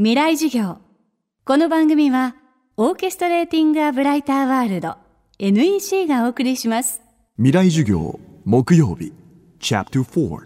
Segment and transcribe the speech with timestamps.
[0.00, 0.76] 未来授業。
[1.44, 2.36] この番組は
[2.76, 4.94] オーケストレーティング・ア・ブライター・ワールド
[5.40, 7.02] NEC がお送りします。
[7.36, 9.12] 未来授業木曜日
[9.58, 10.38] チャプター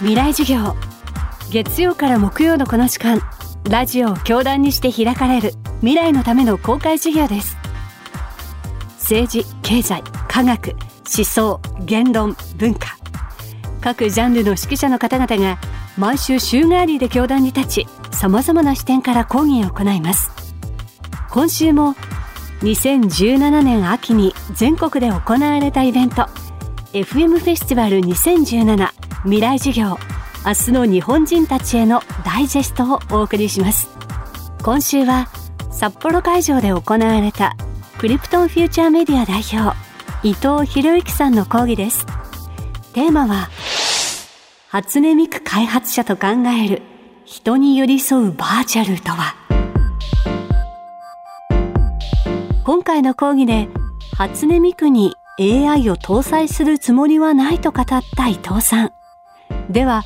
[0.00, 0.74] 未来授業。
[1.52, 3.20] 月曜から木曜のこの時間
[3.70, 5.52] ラジオを教壇にして開かれる
[5.82, 7.56] 未来のための公開授業です。
[8.98, 10.72] 政治経済科学
[11.16, 12.96] 思想言論文化。
[13.80, 15.60] 各ジャンルの指揮者の方々が
[15.96, 20.30] 毎週週替わりで教壇に立ち様々な視点から講義を行います。
[21.30, 21.94] 今週も
[22.62, 26.28] 2017年秋に全国で行われたイベント
[26.92, 28.88] FM フェスティバル2017
[29.24, 29.98] 未来授業
[30.46, 33.88] 明日の日本人たちへのダイジェストをお送りします。
[34.62, 35.28] 今週は
[35.70, 37.56] 札幌会場で行われた
[37.98, 39.76] クリプトンフューチャーメディア代表
[40.22, 42.06] 伊藤博之さんの講義です。
[42.92, 43.48] テーマは
[44.74, 46.82] 初音ミク開発者と考える
[47.24, 49.36] 人に寄り添うバーチャルとは。
[52.64, 53.68] 今回の講義で
[54.16, 58.92] 初音ミクに AI を搭載するつもりはないと語った伊藤さん。
[59.70, 60.02] では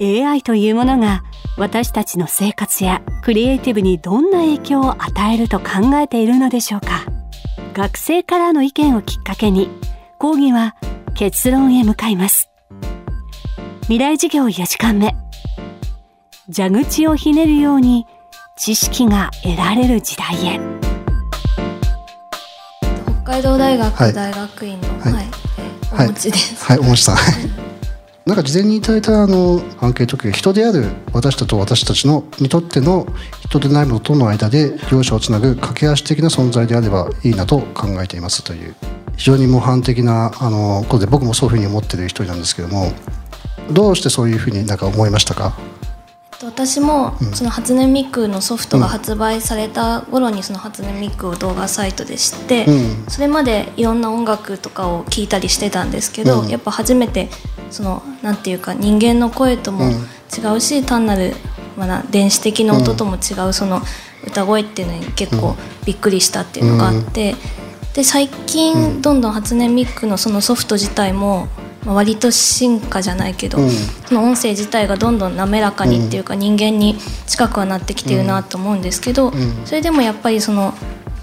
[0.00, 1.24] AI というものが
[1.58, 7.06] 私たちの生活やクリエイティブにどんな影響を与えると考えているのでしょうか。
[7.74, 9.68] 学生からの意見をきっかけに
[10.20, 10.76] 講義は
[11.16, 12.52] 結論へ向かいます。
[13.88, 15.14] 未来授業4時間目。
[16.52, 18.04] 蛇口をひねるように
[18.56, 20.60] 知識が得られる時代へ。
[23.22, 24.12] 北海道大学はい。
[24.12, 25.12] 大学院の、はい。
[25.12, 25.26] はい。
[25.58, 26.64] えーお持ちです。
[26.64, 27.16] はい、おもちさん。
[28.26, 33.06] なんか事前にいただいたあのアンケート結果人である私たちと私たちのにとっての
[33.48, 38.74] 人でないものとの間で両者をつなぐ架け橋的な存在であればいいなと考えていますという
[39.16, 42.90] 非常に模範的なあのことで僕もそういうふうに思ってる一人なんですけども
[43.70, 45.56] どうしてそういうふうになんか思いましたか？
[46.44, 53.06] 私もその初音ミクのソフトが発売された頃にその初音ミクを動画サイトで知って、うん。
[53.08, 56.48] それまでいろんな音楽とかを聞いたりしてたんですけど、うん。
[56.48, 57.30] やっぱ初めて
[57.70, 61.34] そのなんていうか人間の声とも違うし、単なる、
[61.78, 63.80] まあな、電子的な音とも違うその
[64.26, 67.34] 歌声っていうのに結構びっくりしたっていうのがあって、
[67.94, 71.48] で最近どんどん初音ミクのそのソフト自体も、
[71.86, 73.70] まあ、割と進化じゃないけど、うん。
[73.70, 79.32] その音声自体がどんどん滑らかにっていうか人間に近くはなってきてるなと思うんですけど、
[79.64, 80.74] それでもやっぱりその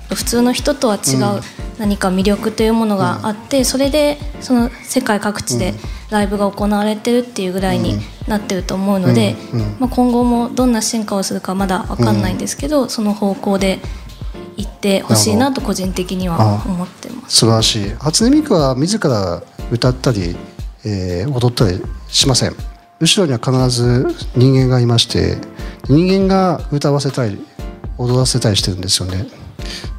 [0.10, 1.42] 普通の人とは違う
[1.80, 5.74] 何か魅力というものがあってそれでその世界各地で
[6.10, 7.96] ライブが行われてるっていうぐらいに
[8.28, 9.36] なってると思うので、
[9.80, 13.80] まあ、今後もどんな進化をするかまだ分かんないんですけど、その方向で
[14.56, 17.38] 行ってほしいなと個人的には思ってます。
[17.40, 17.90] 素晴らしい。
[18.00, 19.42] 初音ミクは自ら
[19.72, 20.36] 歌ったり、
[20.86, 22.56] えー踊ったりしません。
[23.00, 25.38] 後ろには必ず人間がいまして
[25.90, 27.46] 人間が歌わせたり
[27.98, 29.28] 踊らせたりしてるんですよね。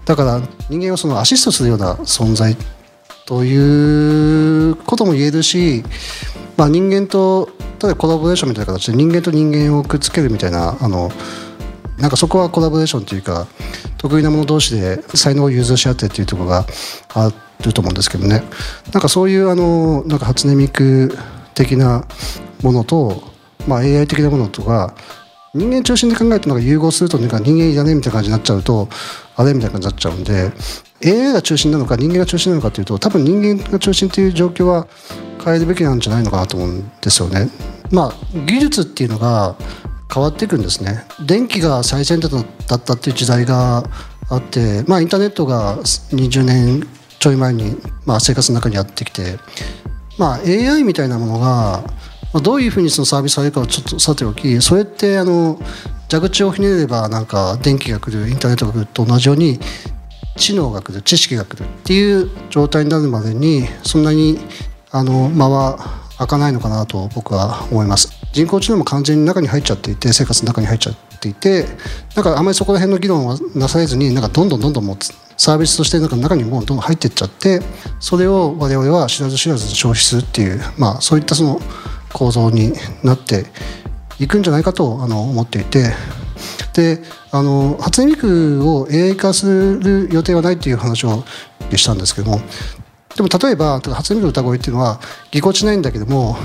[0.04, 2.56] だから人間をそのアシストするような存在
[3.26, 5.82] ということも言えるし、
[6.56, 7.48] まあ、人間と
[7.82, 11.10] 例えばコラボレーションみたいな形で人間と人間をくっつけるみたいなあの
[11.98, 13.46] なんかそこはコラボレーションというか
[13.98, 16.66] 得意な者同士で才能を融通し合ってっていうところが
[17.14, 18.42] あっると思うんですけどね
[18.92, 21.16] なんかそういうあのなんか初音ミク
[21.54, 22.06] 的な
[22.62, 23.22] ものと、
[23.68, 24.94] まあ、AI 的なものとか
[25.54, 28.88] 人間中心で考えてなんか融合するとなんか人間いらねえみたいな感じになっちゃうと
[29.36, 30.52] あれみたいな感じになっちゃうんで
[31.04, 34.88] AI が中心なのか人間が中心なのかというと多分人間が中心という状況は
[35.44, 37.48] 変えるべきなんじゃないのかなと思うんですよね。
[37.90, 39.56] まあ技術っていうのが
[40.12, 43.84] 変わっていくんですね電気が最先端だったっていう時代が
[44.28, 46.86] あって、まあ、インターネットが20年
[47.24, 47.74] ちょい前に、
[48.04, 49.38] まあ、生活の中にやってきて、
[50.18, 51.82] まあ、AI みたいなものが、
[52.34, 55.58] まあ、どういうふうにそのサービスされるかをちょっとさておきそれってあの
[56.10, 59.58] 蛇口をひねればなんか電気が来るインターネットが来ると同じように
[60.36, 64.38] 知能が来る知識が来るっていう状態になるまでにそんなに
[64.90, 65.78] あの間は
[66.18, 68.12] 開かないのかなと僕は思います。
[68.34, 70.94] 人工知能も完全に中に入っちゃっていて生活の中に入っちゃっ
[71.24, 71.66] ていて
[72.14, 74.96] なんかあまりそこら辺の議論はなされずになんかどんどんどんどんもう
[75.36, 77.60] サービスとしてなんか中にもうどんどん入っていっちゃって
[78.00, 81.60] それを我々は知らず知らず消費するっていう、まあ、そういったその
[82.12, 82.72] 構造に
[83.02, 83.46] なって
[84.20, 85.92] いくんじゃないかとあの思っていて
[86.74, 89.46] であの初音ミクを AI 化す
[89.82, 91.24] る予定はないっていう話を
[91.74, 92.40] したんですけども
[93.16, 95.00] でも例えば初音ミクの歌声っていうのは
[95.30, 96.36] ぎこちないんだけども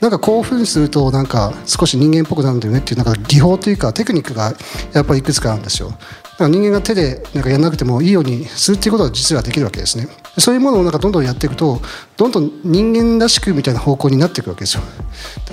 [0.00, 4.52] なんか興奮するとなんか少し人間っぽくなるんだよねっていうなんか技法というかテクニックが
[4.92, 5.92] やっぱりいくつかあるんですよ。
[6.40, 10.06] 人間が手でなんかやらなくてもいいようにするっていうことは実はできるわけですね。
[10.38, 11.80] そういうものをなんかどんどんやっていくと
[12.16, 14.82] どんどん人間らしくみたいな方向になっていくわけですよ。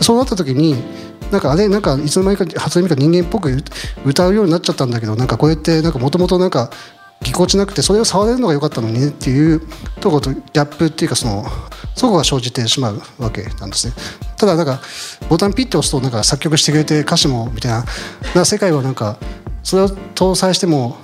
[0.01, 0.75] そうなった時に
[1.31, 3.63] なんかあれなんかいつの間にか初音ミクが人間っぽく
[4.05, 6.69] 歌うようになっちゃったんだけどなんかこうやってなんかもともとなんか
[7.21, 9.61] ぎこちなくてそれを触れるのが良かったのにねっていう
[9.99, 11.45] ところとギャップっていうかその
[11.95, 13.93] そこが生じてしまうわけなんですね
[14.37, 14.81] ただなんか
[15.29, 17.85] ボタンピッて押すとなんか作曲してくれて歌詞もみたいな
[18.35, 19.17] な世界はなんか
[19.63, 20.97] それを搭載しても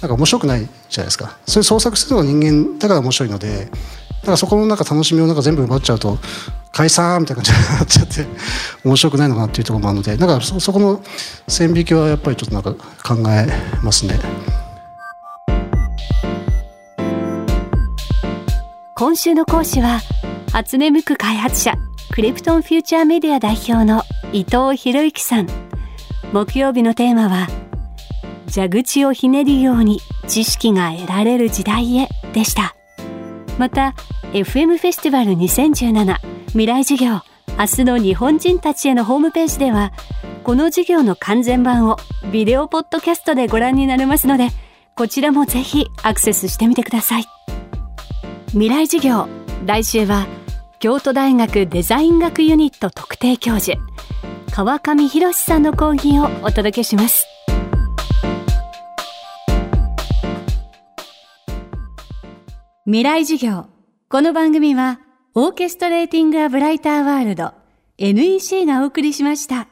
[0.00, 0.68] なんか面白くないじゃ
[0.98, 6.18] ないですかそれ創作するのが人間だから面白いのでだからそこのなんか楽しみをなんか全部奪っちゃうと
[6.72, 8.26] 解散みたいな感じになっちゃって
[8.84, 11.02] 面白くないのかなっていうところもあるのでだからそそこの
[11.48, 12.72] 線引きはやっぱりちょっとなんか
[13.02, 13.46] 考え
[13.82, 14.18] ますね。
[19.02, 19.98] 今週の講師は
[20.52, 21.74] 初音ミク開発者
[22.12, 25.48] クリプトンフューチャーメディア代表の伊藤博之さん。
[26.32, 27.48] 木曜日のテーマは
[28.48, 32.76] 蛇口をひねるように知識が得られる時代へでした。
[33.58, 33.96] また
[34.34, 36.18] FM フェスティバル2017
[36.50, 37.22] 未来事業
[37.58, 39.92] 明日の日本人たちへのホームページでは
[40.44, 41.96] この授業の完全版を
[42.30, 44.50] ビデオポッドキャストでご覧になれますので
[44.94, 47.24] こちらもぜひアクセスしてみてください。
[48.52, 49.28] 未来授業
[49.64, 50.26] 来週は
[50.78, 53.78] 京都大学デザイン学ユニット特定教授
[54.50, 57.26] 川上博さんの講義をお届けします
[62.84, 63.68] 未来授業
[64.10, 65.00] この番組は
[65.34, 67.54] オーケストレーティング・ア・ブライター・ワールド
[67.96, 69.71] NEC がお送りしました。